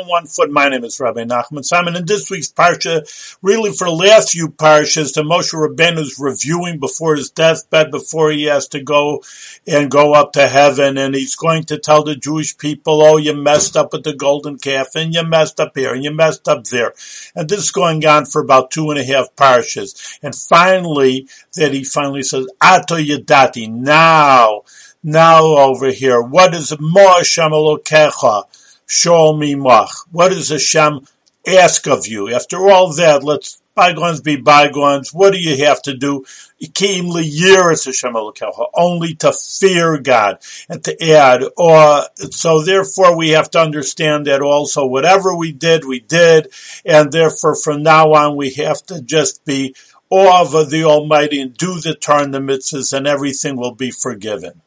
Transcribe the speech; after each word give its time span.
on 0.00 0.08
one 0.08 0.26
foot. 0.26 0.50
My 0.50 0.68
name 0.68 0.84
is 0.84 0.98
Rabbi 0.98 1.24
Nachman 1.24 1.64
Simon. 1.64 1.96
In 1.96 2.06
this 2.06 2.30
week's 2.30 2.50
parsha, 2.50 3.36
really 3.42 3.72
for 3.72 3.86
the 3.86 3.92
last 3.92 4.30
few 4.30 4.48
parshas, 4.48 5.14
the 5.14 5.22
Moshe 5.22 5.98
is 5.98 6.18
reviewing 6.18 6.78
before 6.78 7.16
his 7.16 7.30
deathbed, 7.30 7.90
before 7.90 8.30
he 8.30 8.44
has 8.44 8.68
to 8.68 8.82
go 8.82 9.22
and 9.66 9.90
go 9.90 10.14
up 10.14 10.32
to 10.32 10.48
heaven, 10.48 10.96
and 10.96 11.14
he's 11.14 11.36
going 11.36 11.64
to 11.64 11.78
tell 11.78 12.02
the 12.02 12.16
Jewish 12.16 12.56
people, 12.56 13.02
"Oh, 13.02 13.16
you 13.18 13.34
messed 13.34 13.76
up 13.76 13.92
with 13.92 14.04
the 14.04 14.14
golden 14.14 14.58
calf, 14.58 14.94
and 14.94 15.14
you 15.14 15.24
messed 15.24 15.60
up 15.60 15.76
here, 15.76 15.92
and 15.92 16.02
you 16.02 16.12
messed 16.12 16.48
up 16.48 16.64
there," 16.64 16.94
and 17.34 17.48
this 17.48 17.60
is 17.60 17.70
going 17.70 18.04
on 18.06 18.24
for 18.24 18.40
about 18.40 18.70
two 18.70 18.90
and 18.90 18.98
a 18.98 19.04
half 19.04 19.34
parshas, 19.36 20.18
and 20.22 20.34
finally, 20.34 21.28
that 21.54 21.74
he 21.74 21.84
finally 21.84 22.22
says, 22.22 22.46
"Ato 22.60 22.96
Yadati." 22.96 23.70
Now 23.70 24.62
now 25.02 25.44
over 25.44 25.88
here, 25.90 26.20
what 26.20 26.54
is 26.54 26.74
Mo 26.78 27.14
Hashem 27.16 27.52
Elokecha? 27.52 28.44
Me. 29.36 29.54
What 29.54 30.28
does 30.30 30.48
Hashem 30.48 31.06
ask 31.46 31.86
of 31.86 32.06
you? 32.06 32.32
After 32.32 32.68
all 32.68 32.92
that, 32.94 33.22
let's 33.22 33.60
bygones 33.74 34.20
be 34.20 34.36
bygones. 34.36 35.14
What 35.14 35.32
do 35.32 35.38
you 35.38 35.64
have 35.64 35.80
to 35.82 35.96
do? 35.96 36.24
Only 38.74 39.14
to 39.14 39.32
fear 39.32 39.98
God 39.98 40.38
and 40.68 40.84
to 40.84 41.10
add, 41.10 41.44
or 41.56 42.02
so 42.30 42.62
therefore 42.62 43.16
we 43.16 43.30
have 43.30 43.50
to 43.52 43.60
understand 43.60 44.26
that 44.26 44.42
also 44.42 44.84
whatever 44.86 45.34
we 45.34 45.52
did, 45.52 45.84
we 45.84 46.00
did, 46.00 46.52
and 46.84 47.10
therefore 47.10 47.54
from 47.54 47.82
now 47.82 48.12
on 48.12 48.36
we 48.36 48.50
have 48.54 48.84
to 48.86 49.00
just 49.00 49.44
be 49.44 49.74
awe 50.10 50.42
of 50.42 50.70
the 50.70 50.84
Almighty 50.84 51.40
and 51.40 51.56
do 51.56 51.80
the 51.80 51.94
turn 51.94 52.32
the 52.32 52.38
mitzvahs 52.38 52.92
and 52.92 53.06
everything 53.06 53.56
will 53.56 53.74
be 53.74 53.90
forgiven. 53.90 54.60